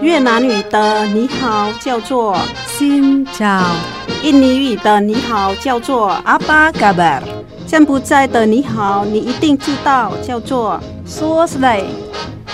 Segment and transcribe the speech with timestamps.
[0.00, 2.34] 越南语的你好叫做
[2.68, 3.62] Xin chào，
[4.22, 7.20] 印尼语的你好叫做 Apa kabar，
[7.66, 11.82] 柬埔寨的你好你一定知道叫做 Suo slay。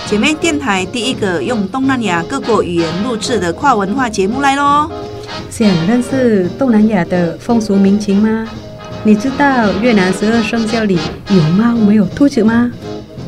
[0.06, 4.90] 姐妹电台第一个用东南亚各国语言录制的跨文化节目来喽！
[5.48, 8.48] 想认识东南亚的风俗民情吗？
[9.04, 12.72] 你知道越南十二生肖里有猫没有兔子吗？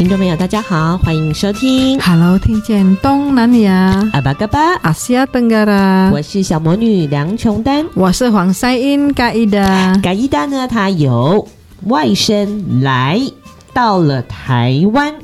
[0.00, 2.00] 听众朋友，大家好，欢迎收听。
[2.00, 4.08] Hello，听见东南亚。
[4.14, 6.08] 阿巴嘎巴，阿西亚登嘎啦。
[6.10, 9.94] 我是小魔女梁琼丹，我是黄赛英嘎伊达。
[10.02, 11.46] 嘎伊达呢，她由
[11.82, 13.20] 外甥来
[13.74, 15.16] 到了台湾，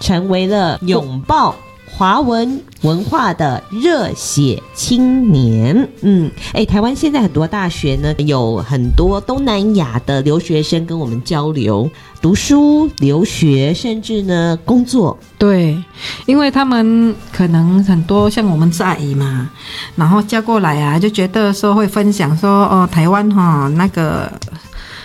[0.00, 1.54] 成为了拥抱
[1.90, 5.88] 华文文化的热血青年。
[6.02, 11.90] 嗯，哎，台湾现在很多大学呢，有很多东南亚的留学生跟我们交流。
[12.22, 15.76] 读书、留学，甚至呢工作，对，
[16.24, 19.50] 因为他们可能很多像我们是阿姨嘛，
[19.94, 24.32] 然后嫁过来啊，就觉得说会分享说哦，台湾哈那个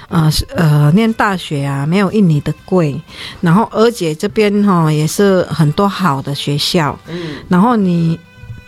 [0.09, 2.99] 呃呃念大学啊，没有印尼的贵，
[3.39, 8.19] 然后而且这边哈也是很多好的学校，嗯，然后你。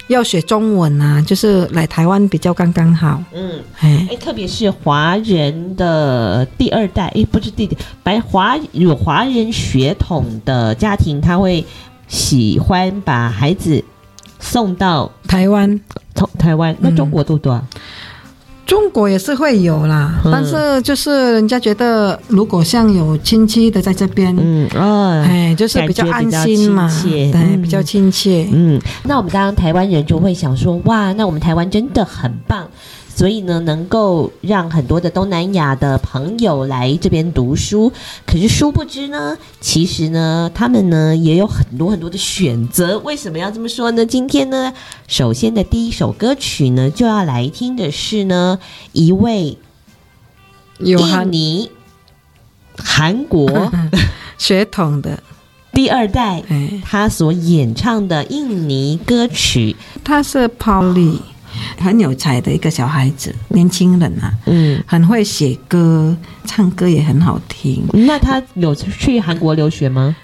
[0.08, 3.24] 要学中文啊，就是来台湾比较刚刚好。
[3.34, 11.66] 嗯，哎，特别是华人的第二代，哎，不是弟弟，白华有华人血统的家庭，他会
[12.10, 13.82] 喜欢把孩子
[14.38, 15.80] 送到台湾，
[16.14, 16.76] 从台湾。
[16.82, 17.54] 那中国多不多？
[17.56, 17.80] 嗯
[18.72, 28.48] 中国也是会有啦，嗯、但是就是人家觉得，如果像有亲戚的在这边，嗯，哦，哎，就是比较安心嘛，对，嗯、比较亲切。
[28.50, 32.66] 嗯，那我们当台湾人就会想说，哇，那我们台湾真的很棒。
[33.22, 37.94] 所以呢，能够让很多的东南亚的朋友来这边读书，
[38.26, 42.98] 可是殊不知呢，其实呢，他们呢也有很多很多的选择。
[42.98, 44.04] 为什么要这么说呢？
[44.04, 44.74] 今天呢，
[45.08, 48.58] 首先的第一首歌曲呢，就要来听的是呢
[48.92, 49.56] 一位
[50.80, 50.98] 印
[51.32, 51.70] 尼、
[52.76, 53.72] 韩国
[54.40, 55.22] 血统的
[55.72, 56.44] 第二代，
[56.84, 61.20] 他所演唱的印尼歌曲，他是 Polly。
[61.80, 67.84] 很有才的一个小孩子，年轻人啊，嗯，很会写歌，唱歌也很好听。
[67.94, 70.16] 那他有去韩国留学吗？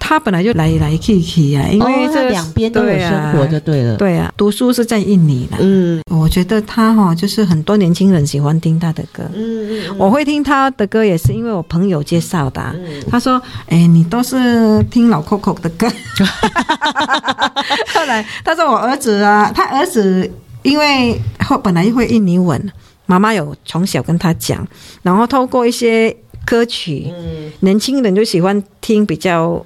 [0.00, 3.94] 他本来就来来去去啊，因为这两边都有生活就对了。
[3.96, 5.58] 对啊，读书是在印尼的。
[5.60, 9.24] 嗯，我觉得他哈，就是很多年轻人喜欢听他的歌。
[9.34, 12.62] 嗯嗯，我会听他的歌也是因为我朋友介绍的。
[12.78, 15.86] 嗯，他说：“哎，你都是听老 Coco 的歌。”
[17.92, 20.30] 后来他说：“我儿子啊，他儿子。”
[20.62, 22.72] 因为后本来会印尼文，
[23.06, 24.66] 妈妈有从小跟他讲，
[25.02, 26.14] 然后透过一些
[26.44, 29.64] 歌曲，嗯、年轻人就喜欢听比较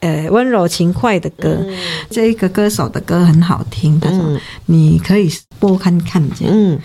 [0.00, 1.56] 呃温柔轻快的歌。
[1.60, 1.76] 嗯、
[2.10, 6.54] 这一个歌手的歌很好听，他说、嗯、你可以播看看这样。
[6.54, 6.78] 嗯，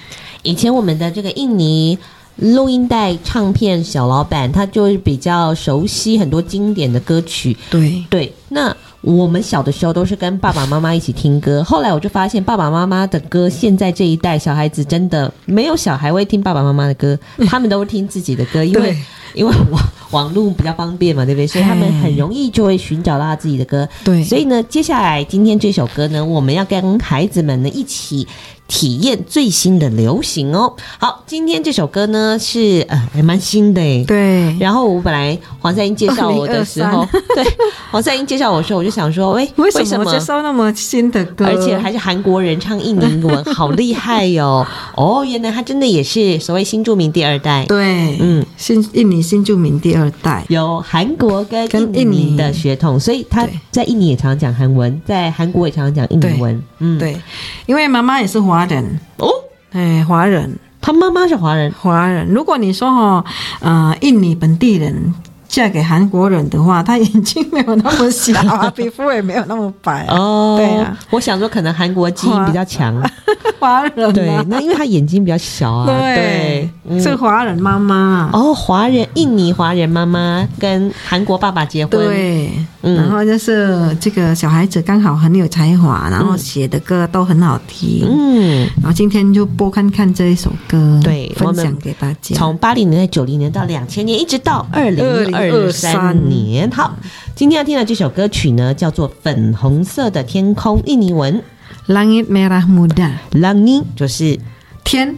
[0.44, 1.98] 以前我们的这个印尼
[2.38, 7.56] 录音带唱片小老板，他就是比较熟悉很多经典的歌曲。
[7.70, 8.76] 对对，那。
[9.02, 17.18] 我们小的时候都是跟爸爸妈妈一起听歌，后来我就发现爸爸妈妈的歌，现在这一代小孩子真的没有小孩会听爸爸妈妈的歌，
[17.48, 18.96] 他们都会听自己的歌，因为
[19.34, 21.48] 因为网网络比较方便嘛，对不对？
[21.48, 23.88] 所以他们很容易就会寻找到他自己的歌。
[24.04, 28.28] 对，所以呢，接下来今天这首歌呢，我们要跟孩子们呢一起。
[28.68, 30.74] 体验最新的流行哦。
[30.98, 34.04] 好，今天这首歌呢是呃还蛮新的哎。
[34.08, 34.58] 对。
[34.60, 37.06] 然后我本来黄赛英介绍我的时候，
[37.36, 37.46] 对
[37.92, 44.68] 黄赛英介绍我的时候，我就想说， 喂，为什么介绍那么新的歌，而且还是韩国人唱印尼文，好厉害哟、哦！
[44.96, 47.66] 哦，原来他真的也是所谓新著名第二代。
[47.66, 56.64] 对，嗯，新印尼新著名第二代，有韩国跟印尼的血统，所以他在印尼也常常讲韩文，在韩国也常常讲印尼文。
[56.80, 57.20] 嗯，对，
[57.66, 58.60] 因为妈妈也是华。
[58.61, 58.99] 华人。
[59.17, 59.28] 哦，
[59.72, 62.28] 哎，华人，他妈妈是华人，华人。
[62.28, 63.25] 如果你说哈，
[63.59, 65.13] 呃，印尼本地人
[65.52, 70.16] 嫁给韩国人的话，他眼睛没有那么小啊， 皮肤也没有那么白、啊。
[70.18, 72.96] 哦，对啊，我想说可能韩国基因比较强，
[73.59, 78.30] 华人、啊、对，那因为他眼睛比较小啊，对，对是华人妈妈。
[78.32, 82.50] 哦，华人印尼华人妈妈跟韩国爸爸结婚，对，
[82.84, 95.04] 嗯、然后就是这个小孩子刚好很有才华，然后写的歌都很好听，嗯，然后今天就播看看这一首歌，对，分享给大家，从八零年代、九零年到两千年，一直到二零
[95.36, 95.41] 二
[95.72, 96.70] 三年。
[96.72, 96.96] 好，
[97.35, 101.41] 今天要听的这首歌曲呢，叫做《粉红色的天空》，印尼文。
[101.88, 104.40] Langit Merah Muda，Langit 就是
[104.84, 105.16] 天，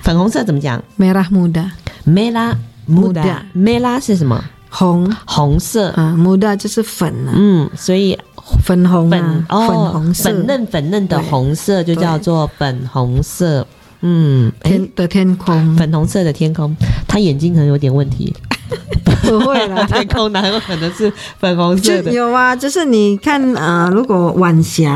[0.00, 2.54] 粉红色怎么讲？Merah Muda，Merah
[2.88, 4.42] Muda，Merah 是什么？
[4.70, 5.88] 红，红色。
[5.90, 8.16] 啊，Muda 就是粉啊，嗯，所以
[8.64, 13.66] 粉红粉哦，粉红色，粉嫩粉嫩的红色就叫做粉红色。
[14.02, 16.74] 嗯，天的天空，粉红色的天空，
[17.08, 18.32] 他眼睛可能有点问题。
[19.22, 22.12] 不会啦，天空哪有可能是粉红色的？
[22.12, 24.90] 有啊，就是你看啊、呃，如果晚霞、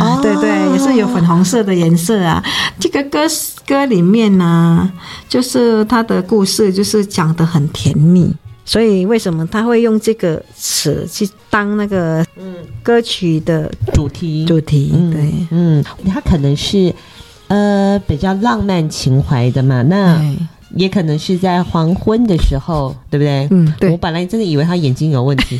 [0.00, 2.42] 哦，对对，也是有粉红色的颜色啊。
[2.78, 3.20] 这个歌
[3.66, 4.92] 歌里面呢、啊，
[5.28, 8.32] 就是他的故事，就是讲的很甜蜜。
[8.64, 14.46] 所以为什么他会用这个词去当那个嗯歌曲的主题？
[14.46, 16.94] 主题对，嗯，他可能是。
[17.46, 20.18] 呃，比较浪漫情怀的嘛，那
[20.76, 23.46] 也可能是在黄昏的时候，对不对？
[23.50, 23.90] 嗯，对。
[23.90, 25.58] 我本来真的以为他眼睛有问题，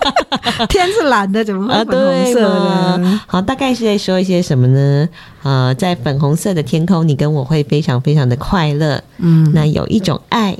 [0.68, 3.08] 天是蓝的，怎么会粉红色呢？
[3.08, 5.08] 啊，好，大概是在说一些什么呢？
[5.42, 9.02] 呃，在粉红色的天空，你跟我会非常非常的快乐。
[9.18, 10.56] 嗯，那有一种爱，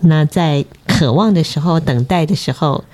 [0.00, 2.84] 那在渴望的时候，等待的时候。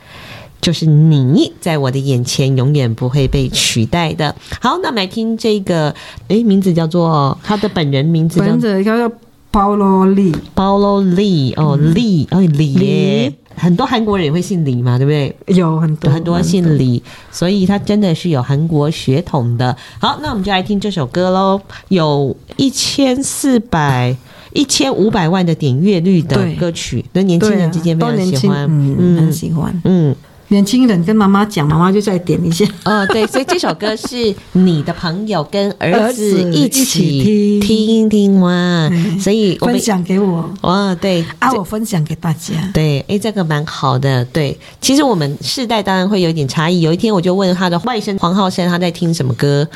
[0.62, 4.36] 就是你在我的眼前永远不会被取代的。
[4.60, 5.94] 好，那我们来听这个，
[6.28, 9.10] 诶，名字叫做他的本人名字叫，名字叫做
[9.52, 15.34] Paulo Lee，Paulo Lee 哦，李哦李耶，很多韩国人也会姓李嘛，对不对？
[15.56, 17.02] 有很多很多姓李，
[17.32, 19.76] 所以他真的是有韩国血统的。
[19.98, 24.16] 好，那我们就来听这首歌喽，有一千四百、
[24.52, 29.16] 一千五百万的点阅率的歌曲，那年轻人之间非常喜欢，嗯，嗯。
[29.16, 30.14] 很喜欢，嗯。
[30.50, 32.64] 年轻人跟妈妈讲，妈妈就再点一下。
[32.84, 40.52] 哦，对，所以这首歌是你的朋友跟儿子一起听听哇，所以分享给我。
[40.62, 42.54] 哇，对，啊，我分享给大家。
[42.74, 44.24] 对，诶，这个蛮好的。
[44.26, 46.80] 对，其实我们世代当然会有点差异。
[46.80, 49.66] 有一天我就问他的外甥黄浩生，他在听什么歌？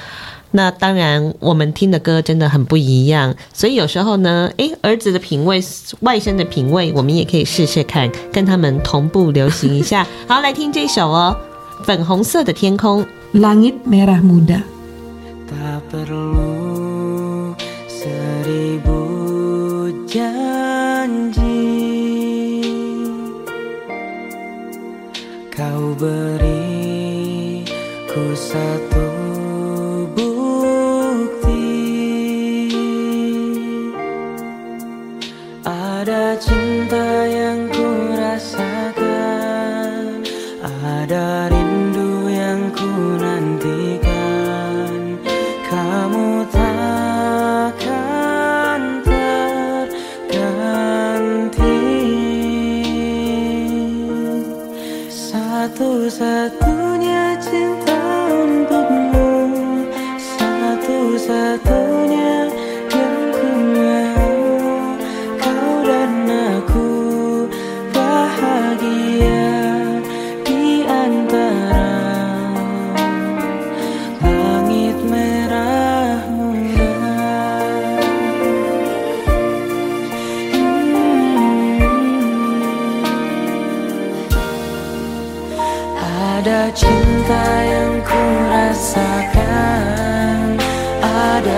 [0.56, 5.60] 那当然，我们听的歌真的很不一样，所以有时候呢，诶，儿子的品味，
[6.00, 10.06] 外甥的品味，我们也可以试试看，跟他们同步流行一下。
[10.28, 11.36] 好，来听这首哦，
[11.84, 13.04] 《粉红色的天空》。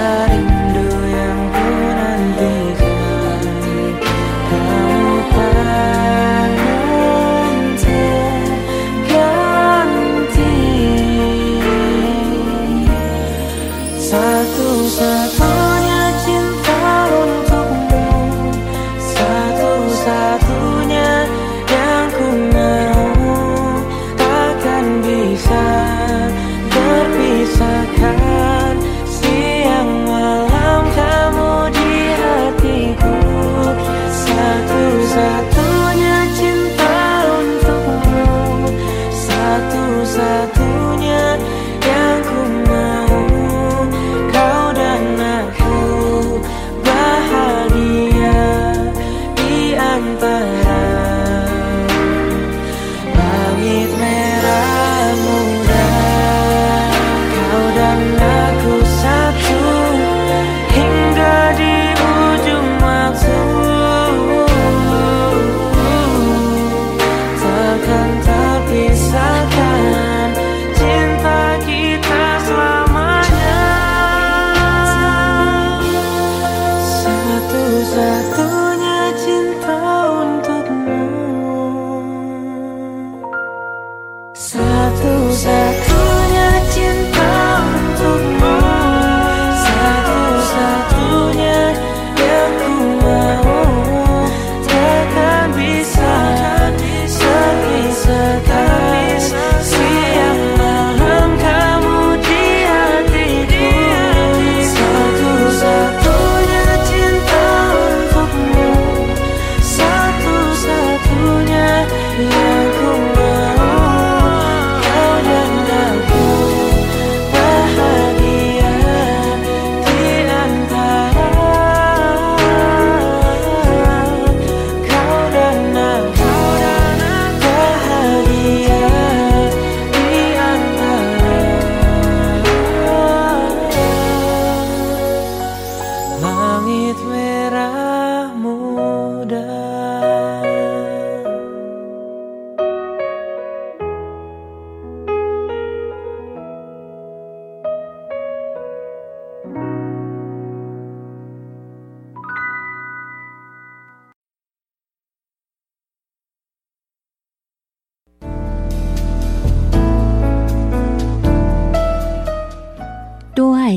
[0.06, 0.55] cutting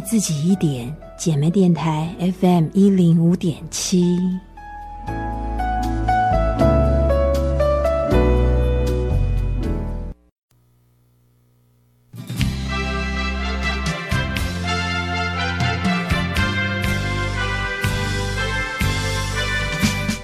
[0.01, 4.18] 自己一点，姐妹电台 FM 一零五点七。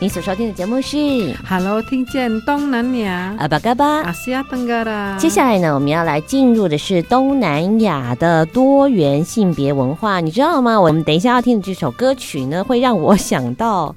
[0.05, 0.97] 你所收听的节目是
[1.49, 4.01] 《Hello，听见东南亚阿巴嘎巴》。
[4.03, 5.17] 阿西亚登嘎啦。
[5.17, 10.79] 接下来呢，我们要来进入的是东南亚的多元性别文化，你知道吗？
[10.79, 13.95] 我们等一下要听的这首歌曲呢，会让我想到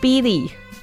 [0.00, 0.48] Billy。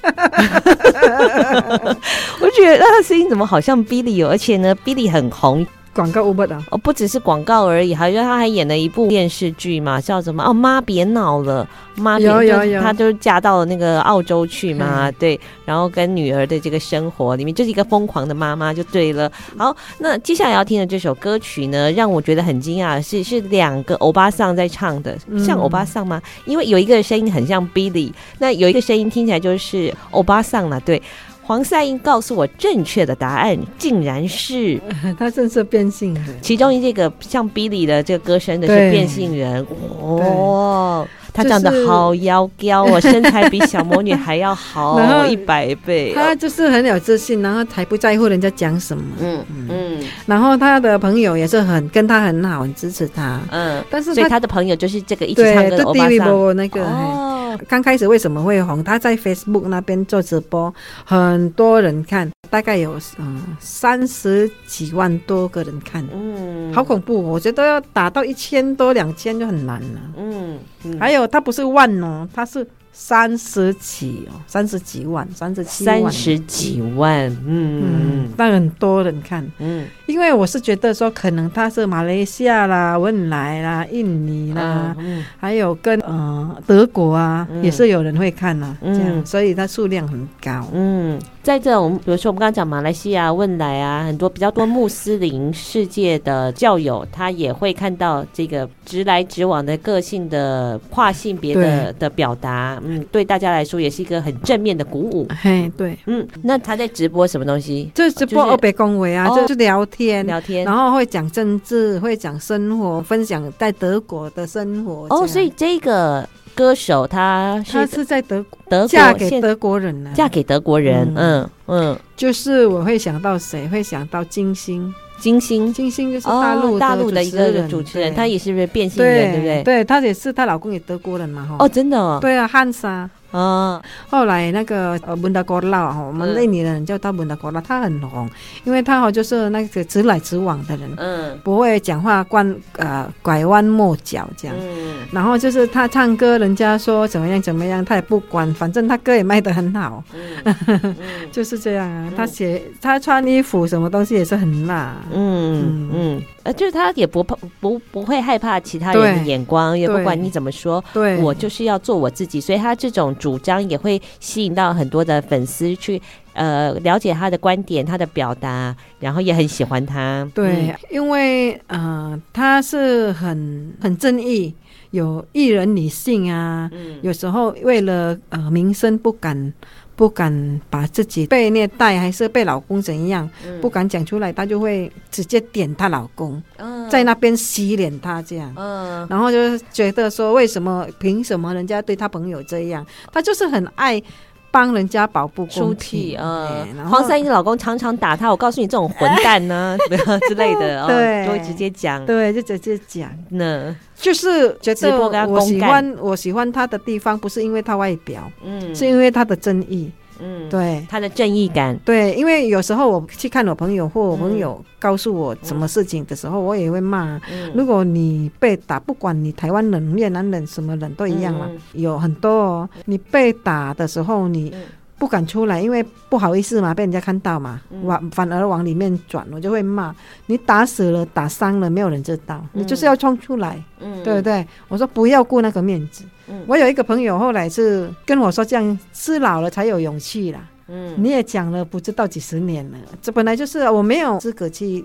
[2.40, 5.66] 我觉得他的声音怎么好像 Billy 哦，而且呢，Billy 很红。
[5.92, 10.44] 广告 Uber 啊，哦，不只是广告而已，还有他还演了一部电视剧嘛，叫什么？
[10.44, 19.30] 哦，妈别闹了，妈别，有有有，她就是嫁到了那个澳洲去嘛，对，然后跟女儿的这个生活里面就是一个疯狂的妈妈就对了。
[19.58, 26.22] 好，那接下来要听的这首歌曲呢，让我觉得很惊讶是，是两个欧巴桑在唱的，像欧巴桑吗？
[26.44, 31.02] 因为有一个声音很像 Billy，那有一个声音听起来就是欧巴桑了，对。
[31.42, 34.80] 黄赛英告诉我正确的答案，竟然是
[35.18, 36.24] 他正是变性人。
[36.40, 39.66] 其中一这个像 Billy 的这个歌声的是变性人
[40.00, 46.12] 哦，他长得好妖娇哦，身材比小魔女还要好 一百倍。
[46.14, 49.02] 他就是很有自信，然后才不在乎人家讲什么。
[49.20, 53.40] 嗯嗯，然后他的朋友也是很跟他很好，很支持他。
[53.50, 57.39] 嗯，但是所以他的朋友就是这个一起唱歌的欧巴桑那个。
[57.68, 58.82] 刚开始为什么会红？
[58.82, 60.72] 他在 Facebook 那边做直播，
[61.04, 67.22] 很多人看，大概有嗯三十几万多个人看，嗯，好恐怖！
[67.22, 72.66] 我觉得要达到一千多、两千就很难了，嗯，嗯，还有他不是万哦，他是。
[73.02, 102.78] 三十几哦，三十几万，三十七万，三十几万，嗯，但很多人看，嗯，因为我是觉得说，可能他是马来西亚啦、文莱啦、印尼啦，嗯，还有跟呃德国啊，也是有人会看呐，这样，所以它数量很高，嗯，在这我们比如说我们刚刚讲马来西亚、汶莱啊，很多比较多穆斯林世界的教友，他也会看到这个直来直往的个性的跨性别的的表达。
[102.84, 105.26] 嗯，对大家来说也是一个很正面的鼓舞。
[105.42, 107.90] 嘿，对，嗯，那他在直播什么东西？
[107.94, 115.06] 就直播欧北恭维啊，就是聊天，聊天，然后会讲政治，会讲生活，分享在德国的生活。
[115.08, 116.28] 哦，所以这个
[116.60, 121.10] 歌手他他是在德德嫁给德国人呢，嫁给德国人。
[121.16, 123.66] 嗯嗯，就是我会想到谁？
[123.68, 124.92] 会想到金星。
[125.18, 129.64] 金星，金星就是大陆大陆的一个主持人，她也是不是变性人，对不对？
[129.64, 131.56] 对，她也是，她老公也德国人嘛，哈。
[131.58, 132.18] 哦，真的哦。
[132.20, 133.08] 对啊，汉莎。
[133.30, 138.28] 啊，后来那个呃文达国拉哈，我们印尼的人叫他文达国拉，他很红，
[138.64, 150.96] 因为他好就是那个直来直往的人，嗯，不会讲话关呃拐弯抹角这样，嗯，然后就是他唱歌，人家说怎么样怎么样，他也不管，反正他歌也卖得很好，嗯，
[151.30, 152.12] 就是这样啊。
[152.16, 163.14] 他写他穿衣服什么东西也是很辣，嗯嗯，呃，就是他也不怕不不会害怕其他人的眼光，也不管你怎么说，对，我就是要做我自己，所以他这种。
[163.20, 166.00] 主张也会吸引到很多的粉丝去，
[166.32, 170.26] 呃，了解他的观点，他的表达，然后也很喜欢他。
[170.34, 174.54] 对，嗯、因为呃，他是很很正义，
[174.90, 179.52] 有艺人女性啊，嗯、有时候为了呃名声不敢
[180.00, 180.32] 不敢
[180.70, 194.02] 把自己被虐待还是被老公怎样，嗯、不敢讲出来，她就会直接点她老公，嗯、在那边洗脸她这样，嗯、然后就觉得说，为什么凭什么人家对她朋友这样，她就是很爱。
[194.50, 196.66] 帮人家保护出体啊！
[196.88, 199.76] 黄三英的老公常常打她，我告诉你，这种混蛋呢，
[200.28, 203.10] 之类的，对，就会直接讲，对，就直接讲。
[203.30, 209.90] 那就是觉得我喜欢我喜欢他的地方，不是因为他外表，嗯，是因为他的正义。
[210.22, 217.20] 嗯，对，他的正义感，对，因为有时候我去看我朋友，或我朋友告诉我什么事情的时候，我也会骂。
[217.54, 222.70] 如果你被打，不管你台湾人、越南人什么人都一样嘛，有很多哦。
[222.84, 224.52] 你被打的时候，你。
[225.00, 229.96] 不敢出来，因为不好意思嘛，被人家看到嘛，往、嗯、反而往里面转，我就会骂
[230.26, 234.46] 你打死了，打伤了，没有人知道，嗯、你就是要冲出来，嗯、对不对？
[234.68, 236.04] 我说不要顾那个面子。
[236.30, 240.40] 嗯、我有一个朋友后来是跟我说，这样是老了才有勇气啦。
[240.68, 244.84] 嗯，你也讲了不知道几十年了，这本来就是我没有资格去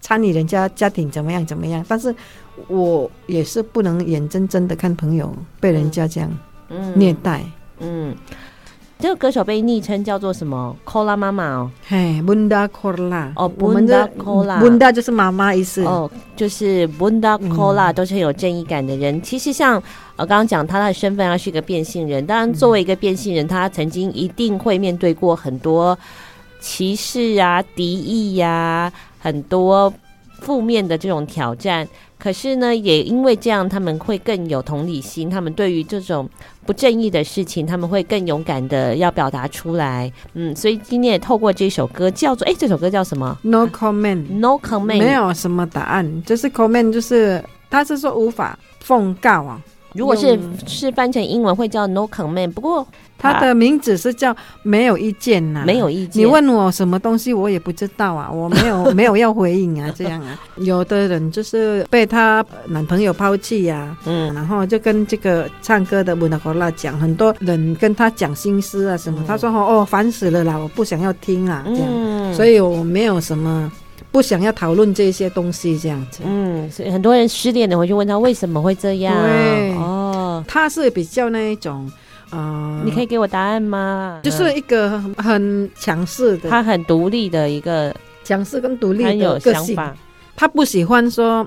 [0.00, 2.14] 参与人家家庭怎么样怎么样，但是
[2.68, 6.30] 我也是不能眼睁睁的看朋友被人家这样
[6.94, 7.40] 虐待。
[7.80, 8.10] 嗯。
[8.10, 8.16] 嗯
[9.02, 15.82] 这个歌手被昵称叫做什么？Kola 妈妈哦，嘿，Bunda Kola，哦 Bunda Kola Bunda 就是妈妈意思。
[15.82, 19.20] 哦，就是 Bunda Kola 嗯都是很有正义感的人。
[19.20, 19.82] 其实像
[20.22, 22.24] 呃刚刚讲他的身份，啊是一个变性人。
[22.24, 25.98] 当然，作为一个变性人，他曾经一定会面对过很多
[26.60, 29.92] 歧视啊、敌意呀、啊，很多
[30.40, 31.88] 负面的这种挑战。
[32.20, 35.28] 可是呢，也因为这样，他们会更有同理心。
[35.28, 36.30] 他们对于这种
[36.64, 40.12] 不正义的事情，他们会更勇敢的要表达出来。
[40.34, 49.60] 嗯，所以今天也透过这首歌，叫做哎，这首歌叫什么 No comment，？No comment，没有什么答案，就是 comment，就是他是说无法奉告啊。
[49.94, 52.86] 如果是是翻成英文会叫 No comment，不过
[53.18, 56.22] 他的名字是叫没有意见呐、没有意见。
[56.22, 60.38] 你问我什么东西，我也不知道啊，我没有 没有要回应啊，这样啊。
[60.56, 64.32] 有的人就是被她男朋友抛弃呀，嗯。
[64.34, 69.26] 然后就跟这个唱歌的文达科拉讲，很多人跟他讲心思啊什么，嗯。
[69.26, 73.70] 他说哦烦死了啦，我不想要听啊，这样，嗯，所以我没有什么
[74.10, 76.22] 不想要讨论这些东西这样子。
[76.24, 79.14] 嗯，所以很多人失恋的回去问他为什么会这样。
[79.14, 81.90] 对哦，他是比较那一种，
[82.30, 84.20] 呃，你可以给我答案吗？
[84.22, 89.74] 就是一个很很强势的，他很独立的一个，强势跟独立很有的个性。
[89.74, 89.96] 想法。
[90.34, 91.46] 他不喜欢说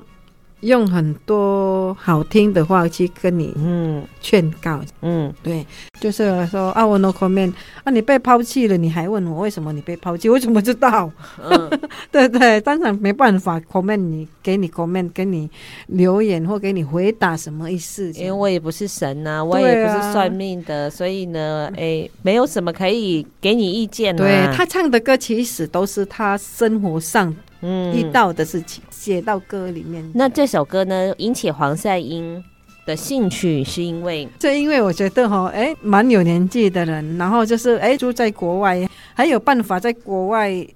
[0.60, 5.64] 用很多好听的话去跟你嗯劝告，嗯，对，
[6.00, 7.52] 就是说啊，我 no comment
[7.84, 10.28] 啊，你被抛弃了，你还问我为什么你被抛弃？
[10.30, 11.10] 我怎么知道？
[11.44, 11.70] 嗯
[12.10, 15.48] 对对，当然没办法 comment 你，给你 comment，给你
[15.88, 18.10] 留言或给你回答什么意思？
[18.12, 24.18] 因为我也不是神呐、啊，我也不是算命的，所以呢，哎，没有什么可以给你意见、啊。
[24.18, 30.08] 对，他唱的歌其实都是他生活上嗯遇到的事情写到歌里面。
[30.14, 32.42] 那这首歌呢，引起黄赛英
[32.86, 40.66] 的兴趣，是因为这因为我觉得哈，哎，蛮有年纪的人，然后就是哎住在国外，还有办法在国外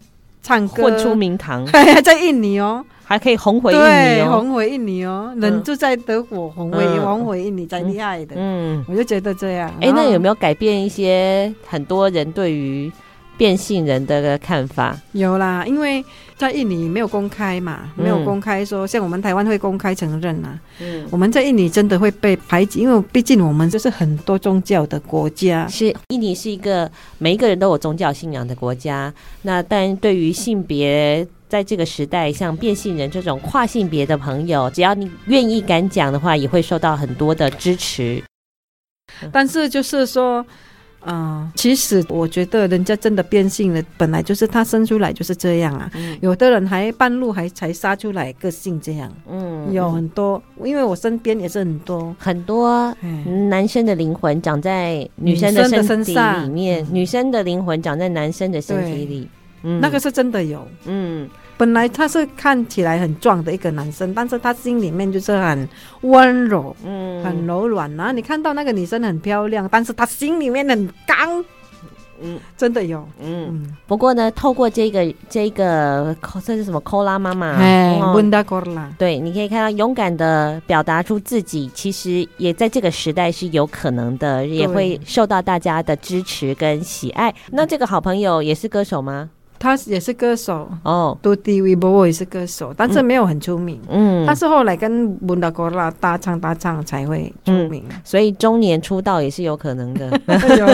[0.42, 4.30] 唱歌，混出名堂， 还在印尼哦，还可以红回印，尼哦。
[4.30, 9.72] 红回印尼哦，人住在德国，红回嗯红回印尼才厉害的，嗯，我就觉得这样。
[9.80, 10.30] 哎，那有没有？
[10.30, 12.90] 有改变一些很多人对于
[13.36, 14.96] 变性人的看法？
[15.12, 16.04] 有啦，因为
[16.40, 20.58] 在印尼没有公开嘛，没有嗯公开说，像我们台湾会公开承认啊。
[20.78, 25.68] 嗯，我们在印尼真的会被排挤，因为毕竟我们就是很多宗教的国家。
[25.68, 29.12] 是印尼是一个每一个人都有宗教信仰的国家。
[29.42, 38.22] 那但对于性别，在这个时代，像变性人这种跨性别的朋友，只要你愿意敢讲的话，也会受到很多的支持。
[39.30, 40.46] 但是就是说，
[41.06, 45.90] 嗯、其实我觉得人家真的变性了，本来就是他生出来就是这样啊。
[45.94, 46.18] 嗯。
[46.20, 49.72] 有的人还半路还才杀出来个性这样，嗯。
[49.72, 52.14] 有很多，因为我身边也是很多。
[52.18, 56.88] 很多嗯，男生的灵魂长在女生的身体里面，嗯。
[56.94, 59.28] 女生的灵魂长在男生的身体里。
[59.62, 59.80] 嗯。
[59.80, 60.66] 那个是真的有。
[60.84, 61.28] 嗯
[61.60, 65.68] 本来他是看起来很壮的一个男生，但是他心里面就是很
[66.00, 67.94] 温柔、嗯很柔软。
[67.96, 71.44] 然后你看到那个女生很漂亮，但是他心里面很刚，
[72.22, 73.06] 嗯真的有。
[73.20, 73.48] 嗯。
[73.50, 76.80] 嗯，不过呢，透过这个这个这是什么？
[76.80, 87.34] 扣拉妈妈，哎，哦温达科拉，对，你可以看到勇敢的表达出自己，其实也在这个时代是有可能的，也会受到大家的支持跟喜爱。
[87.50, 89.28] 那这个好朋友也是歌手吗？
[89.60, 93.78] 他也是歌手，哦，杜迪维波也是歌手，但是没有很出名。
[93.90, 97.84] 嗯，他是后来跟温达科拉搭唱搭唱才会出名。
[98.02, 100.06] 所以中年出道也是有可能的。
[100.56, 100.66] 有，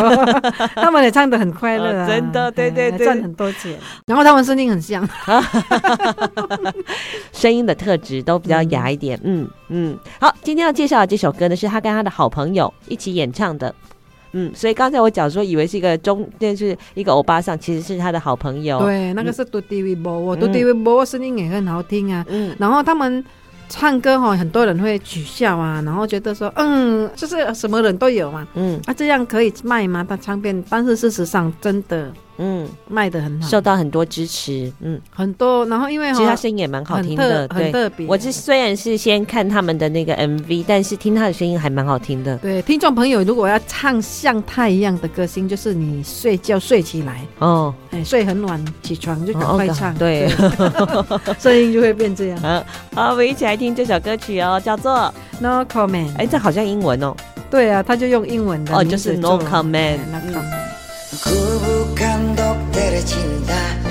[0.77, 3.77] 他们也唱的很快乐啊，哦真的对对对哎赚很多钱。
[4.07, 5.05] 然后他们声音很像，
[7.35, 9.19] 声音的特质都比较哑一点。
[9.25, 13.75] 嗯嗯，好，今天要介绍的这首歌呢，是他跟他的好朋友一起演唱的。
[14.39, 18.79] 嗯，所以刚才我讲说，以为是一个中，就是一个欧巴桑，其实是他的好朋友。
[18.81, 22.23] 对，那个是杜迪维波，我杜迪维波声音也很好听啊。
[22.29, 23.25] 嗯，然后他们
[23.71, 30.05] 唱歌哈，很多人会取笑啊，然后觉得说，嗯，就是什么人都有嘛，嗯啊，这样可以卖吗？
[30.07, 34.73] 他唱片，但是事实上真的嗯，卖的很好，受到很多支持。
[34.81, 35.65] 嗯，很多。
[35.67, 38.07] 然后因为，其实他声音也蛮好听的，很特别。
[38.07, 42.37] 我是虽然是先看他们的那个 MV，但是听他的声音还蛮好听的。
[42.39, 50.29] 对听众朋友，如果要唱像他一样的歌星，就是你睡觉睡起来，哦，哎，睡很晚起床就赶快唱，哦对，
[51.41, 52.39] 声音就会变这样。
[52.41, 57.15] 好， 好，我们一起来听这首歌曲哦，叫做 No comment，哎，这好像英文哦，
[57.51, 59.99] 对啊，他就用英文的哦，就是做 No Comment
[61.07, 61.17] 哎。
[61.17, 61.27] ，No 嗯 comment。
[61.27, 63.86] Ku bukan dokter cinta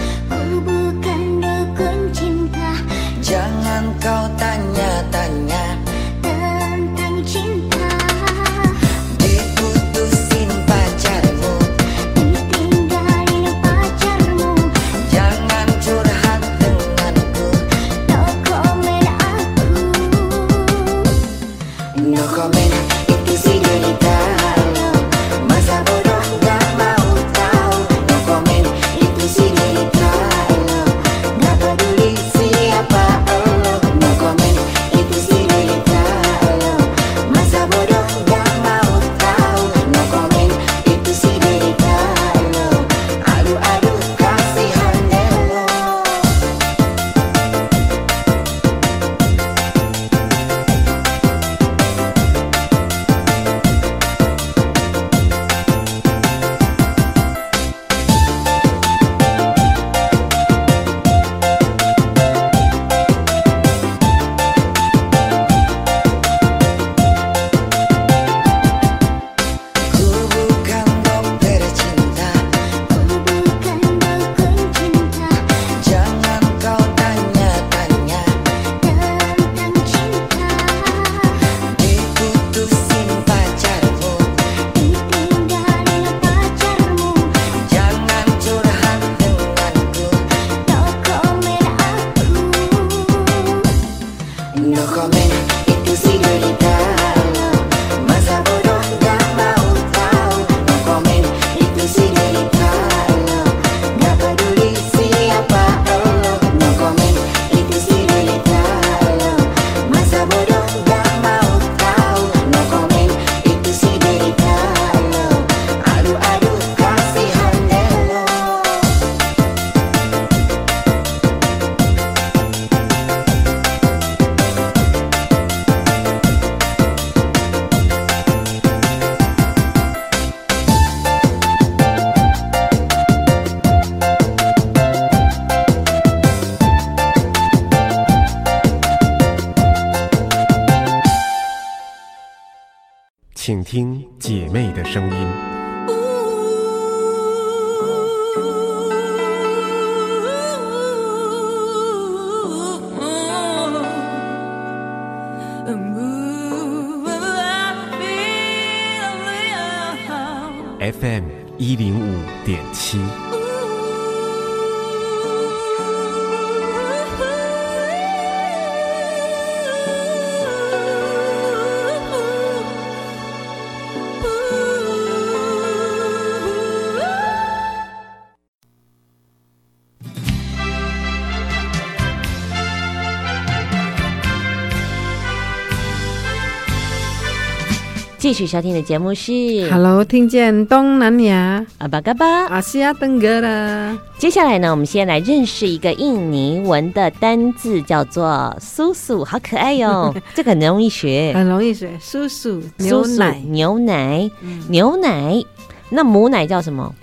[188.36, 189.32] 续收听的节目是
[189.71, 192.48] Hello，听见东南亚阿巴嘎巴。
[192.48, 201.32] 阿西亚登哥啦，接下来呢，我们先来认识一个印尼文的单字，叫做“苏苏”，好可爱哟、 这个很容易学。
[201.34, 201.98] 很容易学。
[202.02, 204.30] 叔叔牛苏苏奶，牛奶，
[204.67, 205.41] 牛奶。
[205.89, 206.93] 那母奶叫什么？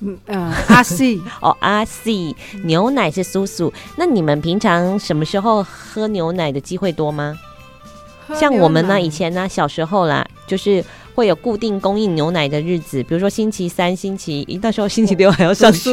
[0.00, 2.34] 嗯呃，阿西， 哦，阿西。
[2.64, 3.72] 牛奶是苏苏。
[3.96, 7.36] 那你们平常什么时候喝牛奶的机会多吗？
[8.34, 15.92] 像我们呢，以前呢，小时候啦，就是会有固定供应牛奶的日子，比如说星期三、星期一，到时候星期六还要上学？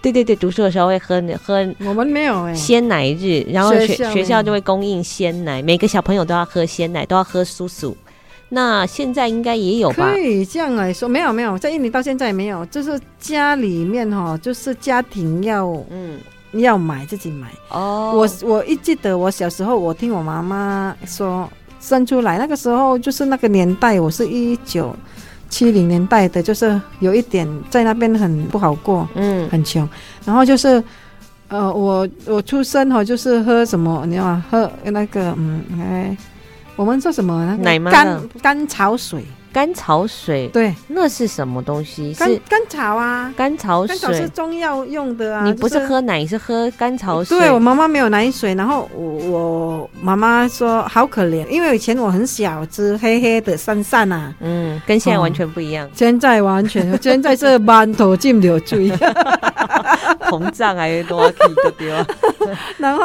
[0.00, 1.66] 对对对，读书的时候会喝喝。
[1.84, 7.96] 我们没有哎、鲜奶日，然后学学校就会供应鲜奶，每个小朋友都要喝鲜奶，都要喝苏苏。
[8.48, 10.10] 那现在应该也有吧？
[10.12, 16.18] 可以这样来说，没有没有，在印尼到现在也没有，就是家里面哈，就是家庭要嗯
[16.52, 17.48] 要买自己买。
[17.70, 21.50] 哦，我我一记得我小时候，我听我妈妈说，
[21.82, 24.96] 生出来那个时候就是那个年代，我是一九
[25.50, 29.86] 七零年代的，就是有一点在那边很不好过，嗯很穷，
[30.24, 30.82] 然后就是。
[31.48, 34.42] 呃，我我出生哈，就是喝什么，你知道吗？
[34.50, 36.16] 喝那个嗯，哎，
[36.76, 42.14] 我们说什么那个甘甘草水，甘草水，对，那是什么东西？
[42.14, 44.28] 甘是甘草啊，甘草甘草是水。
[44.30, 45.44] 中药用的啊。
[45.44, 47.38] 你不是喝奶，你是喝甘草水。
[47.38, 58.90] 对我妈妈没有奶水，然后我我妈妈说好可怜，因为以前我很小只，黑黑的散散啊，嗯，跟现在完全不一样，现在完全 现在是满头进流水，
[60.30, 62.06] 膨胀还是多气的对吧？
[62.78, 63.04] 然后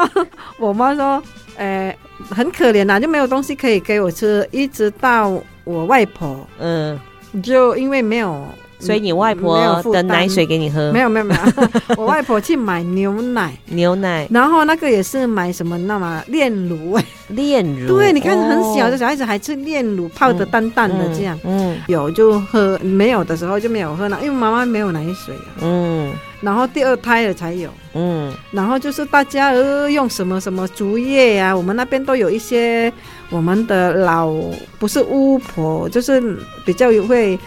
[0.58, 1.22] 我妈说，
[1.56, 1.94] 呃，
[2.30, 5.30] 很可怜啊，就没有东西可以给我吃，一直到
[5.68, 6.98] 我外婆，嗯，
[7.42, 8.42] 就因为没有，
[8.78, 14.26] 所以你外没有的奶水给你喝，没有没有没有， 我外婆去买牛奶，牛奶。
[14.30, 16.98] 然后那个也是买什么，那么炼乳。
[17.28, 17.86] 炼乳。
[17.98, 18.96] 对，你看很小的哦。
[18.96, 21.38] 小孩子还吃炼乳，泡的淡淡的这样。
[21.44, 25.60] 嗯有就喝，没有的时候就没有喝了，因为妈妈没有奶水啊。
[25.60, 27.70] 嗯，然后第二胎了才有。
[27.94, 32.92] 嗯，然后就是大家呃用什么什么竹叶呀、啊，我们那边都有一些
[33.30, 34.32] 我们的老
[34.78, 37.38] 不是巫婆，就是比较会。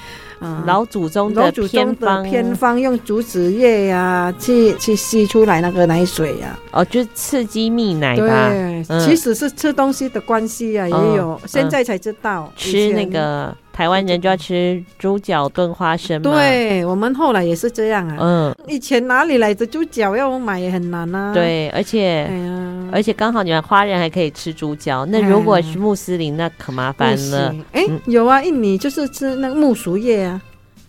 [0.42, 8.50] 嗯，老祖宗老的祖宗的偏方，偏方用竹子叶呀，去去吸出来那个奶水呀、哦，就是刺激泌奶吧？
[8.50, 12.52] 对，嗯其实是吃东西的关系啊，也有，嗯现在才知道。
[12.58, 18.18] 以吃那个台湾人就要吃猪脚炖花生嘛。，对我们后来也是这样啊。
[18.20, 22.34] 嗯，以前哪里来的猪脚要买也很难啊。，对，而且哎
[22.92, 27.56] 呀，而且刚好你们花人还可以吃猪脚，那如果是穆斯林，那可麻烦了。
[27.72, 30.42] 哎嗯，有啊，印尼就是吃那个木薯叶啊。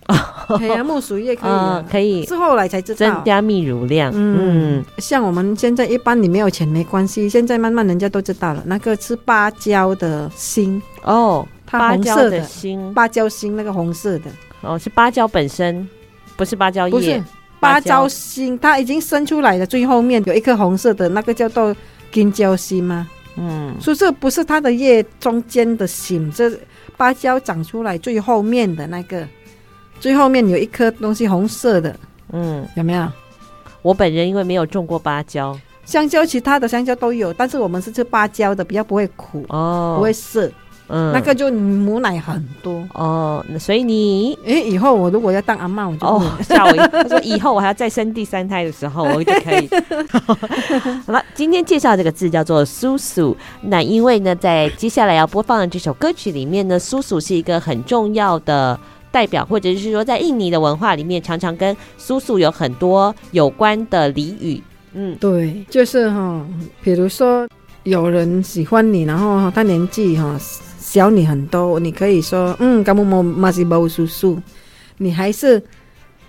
[0.59, 3.25] 可以啊，木薯叶可以可以是后来才知道增。
[3.25, 4.11] 加泌乳量。
[4.12, 8.62] 嗯嗯，像我们现在一般你没有钱没关系，现在慢慢人家都知道了。
[8.67, 14.25] 那个吃芭蕉的心，哦，它芭蕉的红色的心，芭蕉心那个红色的，
[14.62, 15.88] 哦，是芭蕉本身，
[16.37, 17.25] 不是芭蕉不是叶。
[17.62, 21.75] 芭蕉心，它已经生出来了，最后面有一颗红色的那个叫做
[22.11, 23.09] 金蕉心吗？
[23.37, 26.51] 嗯，所以这不是它的叶中间的心，这
[26.96, 29.27] 芭蕉长出来最后面的那个，
[30.01, 31.96] 最后面有一颗东西红色的，
[32.33, 33.09] 嗯，有没有？
[33.81, 40.51] 我本人因为没有种过芭蕉，香蕉其他的香蕉都有，但是我们是吃芭蕉的，比较不会苦，哦，不会涩，
[40.88, 42.83] 嗯，那个就母奶很多。
[42.92, 49.68] 哦，那所以你诶，以后我如果要当阿妈，我就哦会 吓我一跳，他说以后我还要再生第三胎的时候，我就可以。
[51.07, 53.37] 好了，今天介绍这个字叫做苏苏。
[53.62, 58.79] 那因为呢，在接下来要播放的这首歌曲里面呢，苏苏是一个很重要的
[59.11, 64.62] 代表，或者是说在印尼的文化里面，常常跟苏苏有很多有关的俚语。
[64.95, 66.45] 嗯，对，就是哈、
[66.83, 67.49] 比如说
[67.85, 70.38] 有人喜欢你，然后他年纪哈
[70.92, 74.38] 小你很多，你可以说嗯，干木莫马西包叔叔，
[74.98, 75.62] 你还是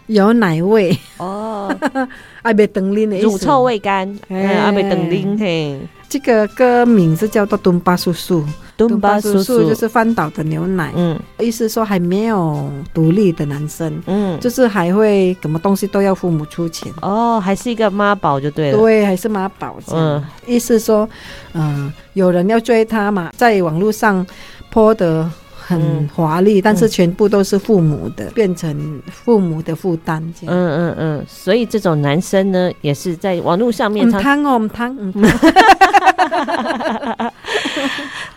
[0.05, 1.69] 有奶味，哦，
[2.43, 3.63] 阿贝等拎的乳臭。
[3.63, 8.45] 未干，嗯，哎阿贝等林嘿，这个歌名是叫做东巴叔叔，
[8.77, 9.67] 东巴叔叔。
[9.67, 11.19] 就是翻倒的牛奶，嗯。
[11.39, 16.89] 意思说还没有独立的男生，嗯，就是还会什么东西都要父母出钱。
[17.01, 18.77] 哦，还是一个妈宝就对了。
[18.77, 19.77] 对，还是妈宝。
[19.91, 20.23] 嗯。
[20.45, 21.07] 意思说，
[21.53, 24.25] 嗯、有人要追他嘛，在网络上
[24.73, 30.55] 泼得很嗯华丽，但是全部都是父母的，变成父母的负担这样。
[30.55, 34.09] 嗯嗯嗯，所以这种男生呢，也是在网络上面。
[34.11, 35.13] 汤哦，嗯汤，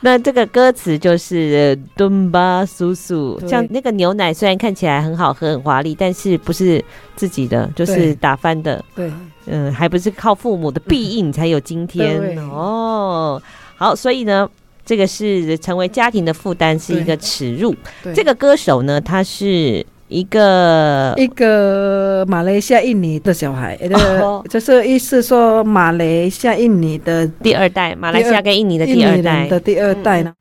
[0.00, 6.84] 那这个歌词就是“敦巴叔叔”，像那个牛奶虽然看起来很好喝、很华丽，但是不是
[7.16, 8.84] 自己的，就是打翻的。
[8.94, 9.10] 对，
[9.46, 13.40] 嗯，还不是靠父母的庇荫才有今天哦。
[13.76, 14.46] 好，所以呢，
[14.86, 17.74] 这个是成为家庭的负担，是一个耻辱。
[18.02, 18.14] 对。
[18.14, 24.40] 这个歌手呢，他是一个一个马来西亚印尼的小孩，哦。
[24.40, 29.48] 呃，就是意思说马来西亚印尼的第二代，马来西亚跟印尼的第二代。
[29.48, 30.32] 的第二代呢。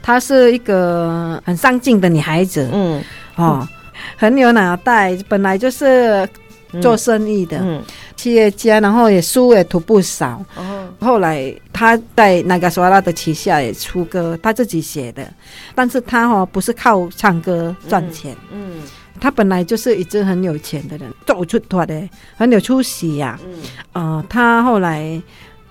[0.00, 3.02] 她是一个很上进的女孩子，嗯，
[3.36, 3.66] 哦，
[4.16, 6.26] 很有脑袋，本来就是
[6.80, 7.58] 做生意的。
[7.58, 7.82] 嗯，
[8.16, 10.44] 企业家，然后也书也读不少。
[10.56, 15.26] 哦，后来他在那个索拉的旗下也出歌，他自己写的，
[15.74, 18.82] 但是他哦不是靠唱歌赚钱，嗯
[19.20, 23.54] 他本来就是已经很有钱的人，走出团的很有出息呀、嗯。
[23.92, 25.20] 呃，他后来